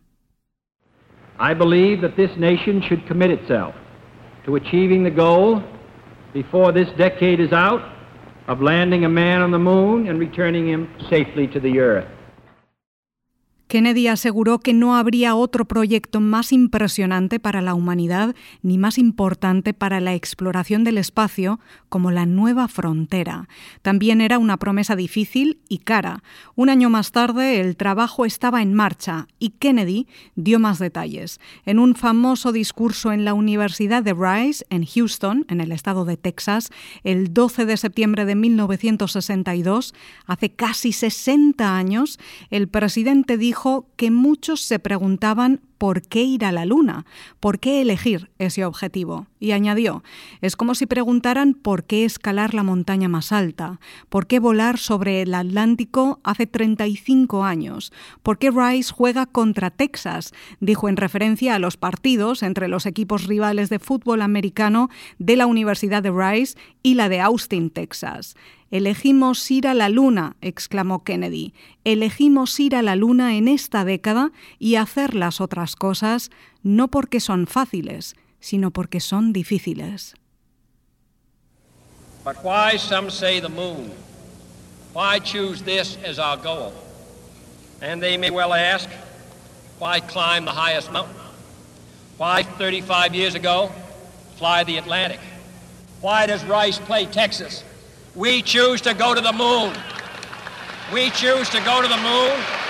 I 1.40 1.54
believe 1.54 2.02
that 2.02 2.16
this 2.16 2.36
nation 2.36 2.82
should 2.82 3.02
commit 3.08 3.30
itself 3.30 3.74
to 4.44 4.56
achieving 4.56 5.04
the 5.04 5.10
goal 5.10 5.62
before 6.34 6.70
this 6.70 6.94
decade 6.98 7.42
is 7.42 7.50
out 7.50 7.80
of 8.46 8.60
landing 8.60 9.06
a 9.06 9.08
man 9.08 9.40
on 9.40 9.52
the 9.52 9.58
moon 9.58 10.06
and 10.06 10.20
returning 10.20 10.68
him 10.68 10.86
safely 11.08 11.48
to 11.48 11.58
the 11.58 11.80
earth. 11.80 12.15
Kennedy 13.68 14.06
aseguró 14.06 14.60
que 14.60 14.72
no 14.72 14.96
habría 14.96 15.34
otro 15.34 15.64
proyecto 15.64 16.20
más 16.20 16.52
impresionante 16.52 17.40
para 17.40 17.62
la 17.62 17.74
humanidad 17.74 18.36
ni 18.62 18.78
más 18.78 18.96
importante 18.96 19.74
para 19.74 20.00
la 20.00 20.14
exploración 20.14 20.84
del 20.84 20.98
espacio 20.98 21.58
como 21.88 22.12
la 22.12 22.26
nueva 22.26 22.68
frontera. 22.68 23.48
También 23.82 24.20
era 24.20 24.38
una 24.38 24.56
promesa 24.56 24.94
difícil 24.94 25.58
y 25.68 25.78
cara. 25.78 26.22
Un 26.54 26.68
año 26.68 26.90
más 26.90 27.10
tarde 27.10 27.60
el 27.60 27.76
trabajo 27.76 28.24
estaba 28.24 28.62
en 28.62 28.72
marcha 28.72 29.26
y 29.40 29.50
Kennedy 29.50 30.06
dio 30.36 30.60
más 30.60 30.78
detalles. 30.78 31.40
En 31.64 31.80
un 31.80 31.96
famoso 31.96 32.52
discurso 32.52 33.12
en 33.12 33.24
la 33.24 33.34
Universidad 33.34 34.04
de 34.04 34.14
Rice, 34.14 34.64
en 34.70 34.86
Houston, 34.86 35.44
en 35.48 35.60
el 35.60 35.72
estado 35.72 36.04
de 36.04 36.16
Texas, 36.16 36.70
el 37.02 37.34
12 37.34 37.66
de 37.66 37.76
septiembre 37.76 38.24
de 38.26 38.36
1962, 38.36 39.92
hace 40.26 40.50
casi 40.50 40.92
60 40.92 41.76
años, 41.76 42.20
el 42.50 42.68
presidente 42.68 43.36
dijo 43.36 43.55
que 43.96 44.10
muchos 44.10 44.60
se 44.60 44.78
preguntaban 44.78 45.60
por 45.78 46.02
qué 46.02 46.22
ir 46.22 46.44
a 46.44 46.52
la 46.52 46.64
Luna, 46.64 47.06
por 47.40 47.58
qué 47.58 47.80
elegir 47.80 48.30
ese 48.38 48.64
objetivo. 48.64 49.26
Y 49.38 49.52
añadió, 49.52 50.02
es 50.40 50.56
como 50.56 50.74
si 50.74 50.86
preguntaran 50.86 51.54
por 51.54 51.84
qué 51.84 52.04
escalar 52.04 52.54
la 52.54 52.62
montaña 52.62 53.08
más 53.08 53.32
alta, 53.32 53.80
por 54.08 54.26
qué 54.26 54.38
volar 54.38 54.78
sobre 54.78 55.22
el 55.22 55.34
Atlántico 55.34 56.20
hace 56.24 56.46
35 56.46 57.44
años, 57.44 57.92
por 58.22 58.38
qué 58.38 58.50
Rice 58.50 58.92
juega 58.92 59.26
contra 59.26 59.70
Texas, 59.70 60.32
dijo 60.60 60.88
en 60.88 60.96
referencia 60.96 61.54
a 61.54 61.58
los 61.58 61.76
partidos 61.76 62.42
entre 62.42 62.68
los 62.68 62.86
equipos 62.86 63.26
rivales 63.26 63.68
de 63.68 63.78
fútbol 63.78 64.22
americano 64.22 64.88
de 65.18 65.36
la 65.36 65.46
Universidad 65.46 66.02
de 66.02 66.10
Rice 66.10 66.56
y 66.82 66.94
la 66.94 67.08
de 67.08 67.20
Austin, 67.20 67.70
Texas. 67.70 68.36
Elegimos 68.70 69.48
ir 69.50 69.68
a 69.68 69.74
la 69.74 69.88
Luna, 69.88 70.36
exclamó 70.40 71.04
Kennedy. 71.04 71.54
Elegimos 71.84 72.58
ir 72.58 72.74
a 72.74 72.82
la 72.82 72.96
Luna 72.96 73.36
en 73.36 73.46
esta 73.46 73.84
década 73.84 74.32
y 74.58 74.74
hacer 74.74 75.14
las 75.14 75.40
otras 75.40 75.65
cosas 75.74 76.30
no 76.62 76.88
porque 76.88 77.18
son 77.20 77.46
fáciles, 77.46 78.14
sino 78.38 78.70
porque 78.70 79.00
son 79.00 79.32
difíciles. 79.32 80.14
But 82.22 82.36
why 82.44 82.76
some 82.76 83.10
say 83.10 83.40
the 83.40 83.48
moon? 83.48 83.90
Why 84.92 85.18
choose 85.18 85.62
this 85.62 85.96
as 86.04 86.18
our 86.18 86.36
goal? 86.36 86.72
And 87.80 88.02
they 88.02 88.16
may 88.16 88.30
well 88.30 88.52
ask, 88.52 88.88
why 89.78 90.00
climb 90.00 90.44
the 90.44 90.52
highest 90.52 90.90
mountain? 90.90 91.14
Why 92.16 92.42
35 92.42 93.14
years 93.14 93.34
ago 93.34 93.70
fly 94.36 94.64
the 94.64 94.78
Atlantic? 94.78 95.20
Why 96.00 96.26
does 96.26 96.44
Rice 96.44 96.78
play 96.78 97.06
Texas? 97.06 97.62
We 98.14 98.42
choose 98.42 98.80
to 98.82 98.94
go 98.94 99.14
to 99.14 99.20
the 99.20 99.32
moon. 99.32 99.74
We 100.92 101.10
choose 101.10 101.48
to 101.50 101.60
go 101.60 101.82
to 101.82 101.88
the 101.88 101.96
moon. 101.96 102.65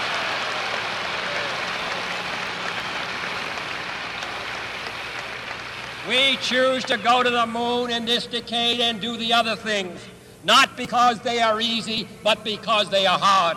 We 6.08 6.36
choose 6.36 6.84
to 6.84 6.98
go 6.98 7.25
to 7.25 7.30
the 7.30 7.46
moon 7.46 7.90
in 7.90 8.04
this 8.04 8.26
decade 8.26 8.80
and 8.80 9.00
do 9.00 9.16
the 9.16 9.32
other 9.32 9.56
things, 9.56 10.00
not 10.44 10.76
because 10.76 11.18
they 11.20 11.40
are 11.40 11.60
easy, 11.60 12.06
but 12.22 12.44
because 12.44 12.90
they 12.90 13.06
are 13.06 13.18
hard. 13.18 13.56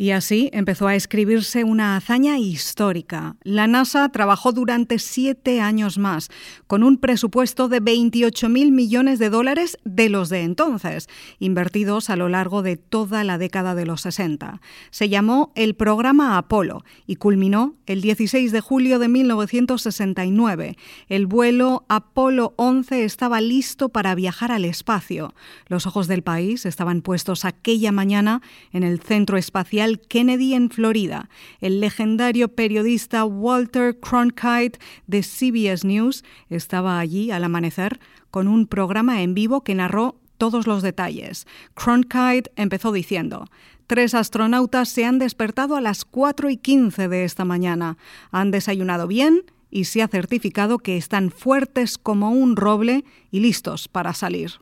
Y 0.00 0.12
así 0.12 0.48
empezó 0.54 0.86
a 0.86 0.94
escribirse 0.94 1.62
una 1.62 1.94
hazaña 1.94 2.38
histórica. 2.38 3.36
La 3.42 3.66
NASA 3.66 4.08
trabajó 4.08 4.50
durante 4.50 4.98
siete 4.98 5.60
años 5.60 5.98
más, 5.98 6.30
con 6.66 6.82
un 6.82 6.96
presupuesto 6.96 7.68
de 7.68 7.80
28 7.80 8.48
mil 8.48 8.72
millones 8.72 9.18
de 9.18 9.28
dólares 9.28 9.76
de 9.84 10.08
los 10.08 10.30
de 10.30 10.40
entonces, 10.40 11.06
invertidos 11.38 12.08
a 12.08 12.16
lo 12.16 12.30
largo 12.30 12.62
de 12.62 12.78
toda 12.78 13.24
la 13.24 13.36
década 13.36 13.74
de 13.74 13.84
los 13.84 14.00
60. 14.00 14.62
Se 14.90 15.10
llamó 15.10 15.52
el 15.54 15.74
programa 15.74 16.38
Apolo 16.38 16.82
y 17.06 17.16
culminó 17.16 17.74
el 17.84 18.00
16 18.00 18.52
de 18.52 18.60
julio 18.62 19.00
de 19.00 19.08
1969. 19.08 20.78
El 21.10 21.26
vuelo 21.26 21.84
Apolo 21.90 22.54
11 22.56 23.04
estaba 23.04 23.42
listo 23.42 23.90
para 23.90 24.14
viajar 24.14 24.50
al 24.50 24.64
espacio. 24.64 25.34
Los 25.66 25.86
ojos 25.86 26.08
del 26.08 26.22
país 26.22 26.64
estaban 26.64 27.02
puestos 27.02 27.44
aquella 27.44 27.92
mañana 27.92 28.40
en 28.72 28.82
el 28.82 28.98
centro 29.00 29.36
espacial 29.36 29.89
Kennedy 29.98 30.54
en 30.54 30.70
Florida. 30.70 31.28
El 31.60 31.80
legendario 31.80 32.54
periodista 32.54 33.24
Walter 33.24 33.98
Cronkite 33.98 34.78
de 35.08 35.22
CBS 35.22 35.84
News 35.84 36.22
estaba 36.48 37.00
allí 37.00 37.32
al 37.32 37.42
amanecer 37.42 37.98
con 38.30 38.46
un 38.46 38.66
programa 38.66 39.22
en 39.22 39.34
vivo 39.34 39.62
que 39.64 39.74
narró 39.74 40.20
todos 40.38 40.66
los 40.66 40.82
detalles. 40.82 41.46
Cronkite 41.74 42.52
empezó 42.56 42.92
diciendo, 42.92 43.46
Tres 43.90 44.14
astronautas 44.14 44.88
se 44.88 45.04
han 45.04 45.18
despertado 45.18 45.74
a 45.74 45.80
las 45.80 46.04
4 46.04 46.48
y 46.48 46.56
15 46.58 47.08
de 47.08 47.24
esta 47.24 47.44
mañana. 47.44 47.98
Han 48.30 48.52
desayunado 48.52 49.08
bien 49.08 49.42
y 49.68 49.86
se 49.86 50.00
ha 50.00 50.06
certificado 50.06 50.78
que 50.78 50.96
están 50.96 51.32
fuertes 51.32 51.98
como 51.98 52.30
un 52.30 52.54
roble 52.54 53.04
y 53.32 53.40
listos 53.40 53.88
para 53.88 54.14
salir. 54.14 54.52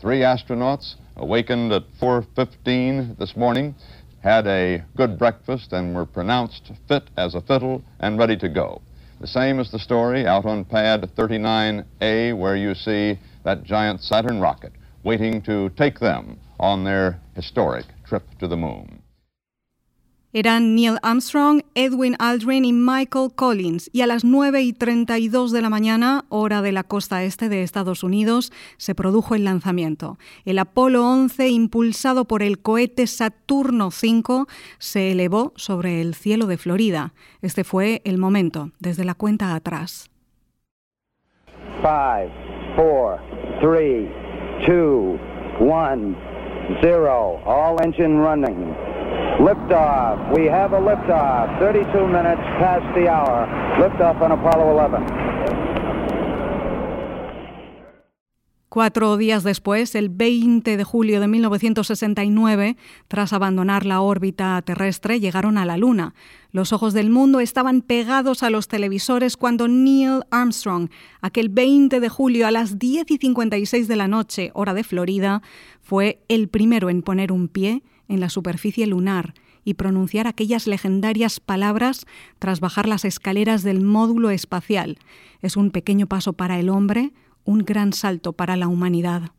Three 0.00 0.22
astronauts 0.22 0.98
awakened 1.16 1.72
at 1.72 1.84
4.15 2.00 3.18
this 3.18 3.36
morning 3.36 3.74
had 4.22 4.46
a 4.46 4.82
good 4.96 5.18
breakfast 5.18 5.72
and 5.72 5.94
were 5.94 6.06
pronounced 6.06 6.72
fit 6.88 7.04
as 7.16 7.34
a 7.34 7.40
fiddle 7.42 7.82
and 8.00 8.18
ready 8.18 8.36
to 8.36 8.48
go. 8.48 8.80
The 9.20 9.26
same 9.26 9.60
is 9.60 9.70
the 9.70 9.78
story 9.78 10.26
out 10.26 10.44
on 10.44 10.64
pad 10.64 11.08
39A 11.14 12.36
where 12.36 12.56
you 12.56 12.74
see 12.74 13.18
that 13.44 13.62
giant 13.62 14.02
Saturn 14.02 14.40
rocket 14.40 14.72
waiting 15.04 15.42
to 15.42 15.68
take 15.70 16.00
them 16.00 16.38
on 16.58 16.84
their 16.84 17.20
historic 17.34 17.84
trip 18.04 18.24
to 18.40 18.48
the 18.48 18.56
moon. 18.56 19.03
Eran 20.36 20.74
Neil 20.74 20.98
Armstrong, 21.04 21.62
Edwin 21.76 22.16
Aldrin 22.18 22.64
y 22.64 22.72
Michael 22.72 23.30
Collins. 23.36 23.88
Y 23.92 24.00
a 24.00 24.08
las 24.08 24.24
9 24.24 24.62
y 24.62 24.72
32 24.72 25.52
de 25.52 25.62
la 25.62 25.70
mañana, 25.70 26.24
hora 26.28 26.60
de 26.60 26.72
la 26.72 26.82
costa 26.82 27.22
este 27.22 27.48
de 27.48 27.62
Estados 27.62 28.02
Unidos, 28.02 28.52
se 28.76 28.96
produjo 28.96 29.36
el 29.36 29.44
lanzamiento. 29.44 30.18
El 30.44 30.58
Apolo 30.58 31.08
11, 31.08 31.50
impulsado 31.50 32.24
por 32.24 32.42
el 32.42 32.58
cohete 32.58 33.06
Saturno 33.06 33.90
V, 33.90 34.46
se 34.78 35.12
elevó 35.12 35.52
sobre 35.54 36.00
el 36.00 36.16
cielo 36.16 36.46
de 36.46 36.58
Florida. 36.58 37.12
Este 37.40 37.62
fue 37.62 38.02
el 38.04 38.18
momento, 38.18 38.72
desde 38.80 39.04
la 39.04 39.14
cuenta 39.14 39.54
atrás. 39.54 40.10
5, 41.76 41.88
4, 42.74 43.20
3, 43.60 44.08
2, 44.66 45.20
1, 45.60 46.16
0. 46.82 47.40
All 47.46 47.76
engine 47.84 48.18
running. 48.18 48.93
Liftoff. 49.38 50.32
We 50.32 50.46
have 50.46 50.72
a 50.72 50.80
liftoff. 50.80 51.58
32 51.58 52.06
minutes 52.06 52.42
past 52.60 52.86
the 52.94 53.08
hour. 53.08 53.48
Liftoff 53.80 54.22
on 54.22 54.30
Apollo 54.30 54.76
11. 54.78 55.34
Cuatro 58.68 59.16
días 59.16 59.44
después, 59.44 59.94
el 59.94 60.08
20 60.08 60.76
de 60.76 60.84
julio 60.84 61.20
de 61.20 61.28
1969, 61.28 62.76
tras 63.06 63.32
abandonar 63.32 63.86
la 63.86 64.00
órbita 64.00 64.60
terrestre, 64.62 65.20
llegaron 65.20 65.58
a 65.58 65.64
la 65.64 65.76
Luna. 65.76 66.14
Los 66.50 66.72
ojos 66.72 66.92
del 66.92 67.10
mundo 67.10 67.38
estaban 67.38 67.82
pegados 67.82 68.42
a 68.42 68.50
los 68.50 68.66
televisores 68.66 69.36
cuando 69.36 69.68
Neil 69.68 70.22
Armstrong, 70.30 70.90
aquel 71.20 71.50
20 71.50 72.00
de 72.00 72.08
julio 72.08 72.48
a 72.48 72.50
las 72.50 72.78
10 72.80 73.10
y 73.10 73.16
56 73.18 73.86
de 73.86 73.96
la 73.96 74.08
noche, 74.08 74.50
hora 74.54 74.74
de 74.74 74.82
Florida, 74.82 75.42
fue 75.80 76.24
el 76.28 76.48
primero 76.48 76.90
en 76.90 77.02
poner 77.02 77.30
un 77.30 77.46
pie 77.46 77.82
en 78.08 78.20
la 78.20 78.28
superficie 78.28 78.86
lunar 78.86 79.34
y 79.64 79.74
pronunciar 79.74 80.26
aquellas 80.26 80.66
legendarias 80.66 81.40
palabras 81.40 82.06
tras 82.38 82.60
bajar 82.60 82.86
las 82.86 83.04
escaleras 83.04 83.62
del 83.62 83.82
módulo 83.82 84.30
espacial. 84.30 84.98
Es 85.40 85.56
un 85.56 85.70
pequeño 85.70 86.06
paso 86.06 86.34
para 86.34 86.58
el 86.58 86.68
hombre, 86.68 87.12
un 87.44 87.58
gran 87.64 87.92
salto 87.92 88.32
para 88.32 88.56
la 88.56 88.68
humanidad. 88.68 89.32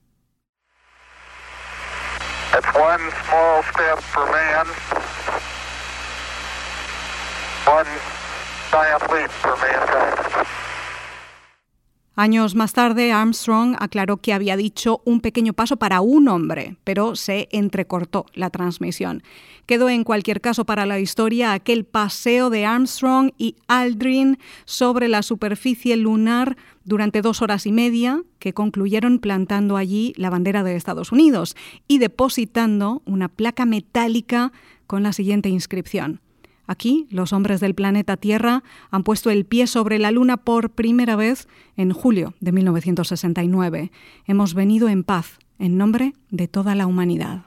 Años 12.17 12.55
más 12.55 12.71
tarde, 12.71 13.11
Armstrong 13.11 13.75
aclaró 13.77 14.17
que 14.17 14.31
había 14.31 14.55
dicho 14.55 15.01
un 15.03 15.19
pequeño 15.19 15.51
paso 15.51 15.75
para 15.75 15.99
un 15.99 16.29
hombre, 16.29 16.77
pero 16.85 17.17
se 17.17 17.49
entrecortó 17.51 18.25
la 18.33 18.49
transmisión. 18.49 19.21
Quedó 19.65 19.89
en 19.89 20.05
cualquier 20.05 20.39
caso 20.39 20.63
para 20.63 20.85
la 20.85 21.01
historia 21.01 21.51
aquel 21.51 21.83
paseo 21.83 22.49
de 22.49 22.65
Armstrong 22.65 23.31
y 23.37 23.57
Aldrin 23.67 24.37
sobre 24.63 25.09
la 25.09 25.23
superficie 25.23 25.97
lunar 25.97 26.55
durante 26.85 27.21
dos 27.21 27.41
horas 27.41 27.65
y 27.65 27.73
media, 27.73 28.21
que 28.39 28.53
concluyeron 28.53 29.19
plantando 29.19 29.75
allí 29.75 30.13
la 30.15 30.29
bandera 30.29 30.63
de 30.63 30.77
Estados 30.77 31.11
Unidos 31.11 31.57
y 31.85 31.97
depositando 31.97 33.01
una 33.05 33.27
placa 33.27 33.65
metálica 33.65 34.53
con 34.87 35.03
la 35.03 35.11
siguiente 35.11 35.49
inscripción. 35.49 36.21
Aquí, 36.67 37.07
los 37.09 37.33
hombres 37.33 37.59
del 37.59 37.75
planeta 37.75 38.17
Tierra 38.17 38.63
han 38.91 39.03
puesto 39.03 39.29
el 39.29 39.45
pie 39.45 39.67
sobre 39.67 39.99
la 39.99 40.11
Luna 40.11 40.37
por 40.37 40.71
primera 40.71 41.15
vez 41.15 41.47
en 41.77 41.91
julio 41.91 42.33
de 42.39 42.51
1969. 42.51 43.91
Hemos 44.25 44.53
venido 44.53 44.89
en 44.89 45.03
paz, 45.03 45.39
en 45.59 45.77
nombre 45.77 46.13
de 46.29 46.47
toda 46.47 46.75
la 46.75 46.87
humanidad. 46.87 47.45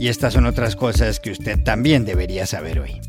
Y 0.00 0.06
estas 0.06 0.34
son 0.34 0.46
otras 0.46 0.76
cosas 0.76 1.18
que 1.18 1.32
usted 1.32 1.62
también 1.64 2.04
debería 2.04 2.46
saber 2.46 2.78
hoy. 2.78 3.00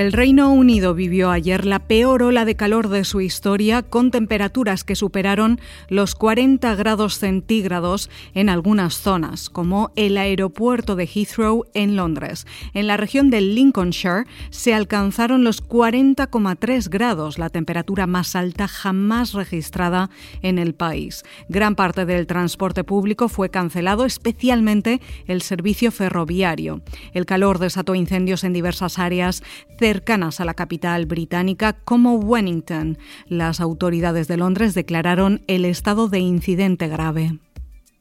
El 0.00 0.12
Reino 0.12 0.50
Unido 0.50 0.94
vivió 0.94 1.30
ayer 1.30 1.66
la 1.66 1.78
peor 1.78 2.22
ola 2.22 2.46
de 2.46 2.54
calor 2.54 2.88
de 2.88 3.04
su 3.04 3.20
historia 3.20 3.82
con 3.82 4.10
temperaturas 4.10 4.82
que 4.82 4.96
superaron 4.96 5.60
los 5.90 6.14
40 6.14 6.74
grados 6.74 7.18
centígrados 7.18 8.08
en 8.32 8.48
algunas 8.48 8.94
zonas, 8.94 9.50
como 9.50 9.92
el 9.96 10.16
aeropuerto 10.16 10.96
de 10.96 11.04
Heathrow 11.04 11.66
en 11.74 11.96
Londres. 11.96 12.46
En 12.72 12.86
la 12.86 12.96
región 12.96 13.28
del 13.28 13.54
Lincolnshire 13.54 14.24
se 14.48 14.72
alcanzaron 14.72 15.44
los 15.44 15.62
40,3 15.62 16.88
grados, 16.88 17.38
la 17.38 17.50
temperatura 17.50 18.06
más 18.06 18.34
alta 18.34 18.68
jamás 18.68 19.34
registrada 19.34 20.08
en 20.40 20.58
el 20.58 20.72
país. 20.72 21.24
Gran 21.50 21.74
parte 21.74 22.06
del 22.06 22.26
transporte 22.26 22.84
público 22.84 23.28
fue 23.28 23.50
cancelado, 23.50 24.06
especialmente 24.06 25.02
el 25.26 25.42
servicio 25.42 25.92
ferroviario. 25.92 26.80
El 27.12 27.26
calor 27.26 27.58
desató 27.58 27.94
incendios 27.94 28.44
en 28.44 28.54
diversas 28.54 28.98
áreas 28.98 29.42
cercanas 29.90 30.38
a 30.38 30.44
la 30.44 30.54
capital 30.54 31.06
británica 31.06 31.72
como 31.72 32.14
Wellington. 32.14 32.96
Las 33.26 33.60
autoridades 33.60 34.28
de 34.28 34.36
Londres 34.36 34.72
declararon 34.72 35.42
el 35.48 35.64
estado 35.64 36.08
de 36.08 36.20
incidente 36.20 36.86
grave. 36.86 37.40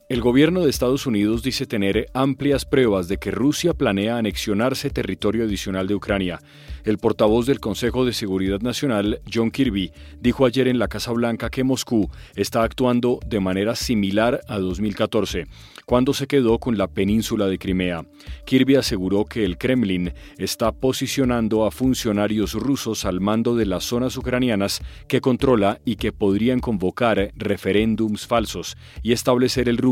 El 0.09 0.21
gobierno 0.21 0.63
de 0.63 0.71
Estados 0.71 1.05
Unidos 1.05 1.43
dice 1.43 1.67
tener 1.67 2.07
amplias 2.15 2.65
pruebas 2.65 3.07
de 3.07 3.17
que 3.17 3.29
Rusia 3.29 3.75
planea 3.75 4.17
anexionarse 4.17 4.89
territorio 4.89 5.43
adicional 5.43 5.85
de 5.85 5.93
Ucrania. 5.93 6.39
El 6.83 6.97
portavoz 6.97 7.45
del 7.45 7.59
Consejo 7.59 8.05
de 8.05 8.13
Seguridad 8.13 8.59
Nacional, 8.61 9.21
John 9.31 9.51
Kirby, 9.51 9.91
dijo 10.19 10.47
ayer 10.47 10.67
en 10.67 10.79
la 10.79 10.87
Casa 10.87 11.11
Blanca 11.11 11.51
que 11.51 11.63
Moscú 11.63 12.09
está 12.35 12.63
actuando 12.63 13.19
de 13.23 13.39
manera 13.39 13.75
similar 13.75 14.41
a 14.47 14.57
2014, 14.57 15.45
cuando 15.85 16.15
se 16.15 16.25
quedó 16.25 16.57
con 16.57 16.75
la 16.79 16.87
península 16.87 17.45
de 17.45 17.59
Crimea. 17.59 18.03
Kirby 18.47 18.77
aseguró 18.77 19.25
que 19.25 19.45
el 19.45 19.59
Kremlin 19.59 20.13
está 20.39 20.71
posicionando 20.71 21.67
a 21.67 21.71
funcionarios 21.71 22.55
rusos 22.55 23.05
al 23.05 23.19
mando 23.19 23.55
de 23.55 23.67
las 23.67 23.83
zonas 23.83 24.17
ucranianas 24.17 24.81
que 25.07 25.21
controla 25.21 25.81
y 25.85 25.97
que 25.97 26.11
podrían 26.11 26.61
convocar 26.61 27.31
referéndums 27.35 28.25
falsos 28.25 28.75
y 29.03 29.11
establecer 29.11 29.69
el 29.69 29.77